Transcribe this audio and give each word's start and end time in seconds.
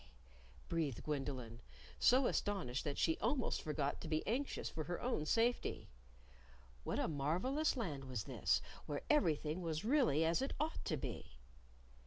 breathed 0.67 1.03
Gwendolyn, 1.03 1.61
so 1.99 2.25
astonished 2.25 2.83
that 2.85 2.97
she 2.97 3.19
almost 3.19 3.61
forgot 3.61 4.01
to 4.01 4.07
be 4.07 4.25
anxious 4.25 4.67
for 4.67 4.85
her 4.85 4.99
own 4.99 5.27
safety. 5.27 5.89
(What 6.83 6.97
a 6.97 7.07
marvelous 7.07 7.77
Land 7.77 8.05
was 8.05 8.23
this 8.23 8.63
where 8.87 9.03
everything 9.11 9.61
was 9.61 9.85
really 9.85 10.25
as 10.25 10.41
it 10.41 10.53
ought 10.59 10.83
to 10.85 10.97
be!) 10.97 11.33